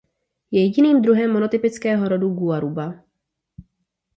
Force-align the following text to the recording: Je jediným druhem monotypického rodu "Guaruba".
Je 0.51 0.61
jediným 0.65 1.01
druhem 1.01 1.31
monotypického 1.31 2.07
rodu 2.07 2.29
"Guaruba". 2.33 2.93